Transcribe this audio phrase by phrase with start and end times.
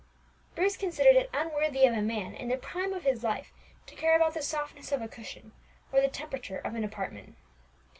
[0.55, 3.51] Bruce considered it unworthy of a man in the prime of his life
[3.85, 5.51] to care about the softness of a cushion,
[5.91, 7.35] or the temperature of an apartment.